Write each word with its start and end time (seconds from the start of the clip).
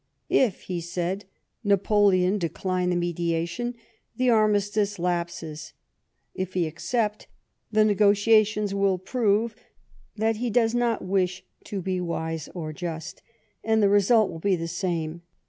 "If," 0.29 0.61
he 0.61 0.81
said, 0.81 1.25
"Napoleon 1.63 2.39
decliuc 2.39 2.89
the 2.89 2.95
mediation, 2.95 3.75
the 4.15 4.31
armistice 4.31 4.97
lapses; 4.97 5.73
if 6.33 6.55
he 6.55 6.65
accept, 6.65 7.27
the 7.71 7.85
negotiations 7.85 8.73
will 8.73 8.97
prove 8.97 9.53
that 10.15 10.37
ho 10.37 10.49
does 10.49 10.73
not 10.73 11.05
wish 11.05 11.43
to 11.65 11.83
be 11.83 12.01
wise 12.01 12.49
or 12.55 12.73
just, 12.73 13.21
and 13.63 13.83
the 13.83 13.89
result 13.89 14.31
will 14.31 14.39
be 14.39 14.55
the 14.55 14.67
same. 14.67 15.21